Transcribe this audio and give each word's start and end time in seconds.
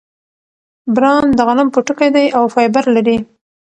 بران 0.95 1.25
د 1.37 1.39
غنم 1.47 1.67
پوټکی 1.73 2.09
دی 2.15 2.25
او 2.37 2.43
فایبر 2.53 2.83
لري. 2.95 3.17